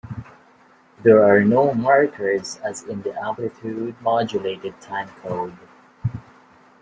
[1.03, 5.55] There are no markers as in the amplitude modulated time code.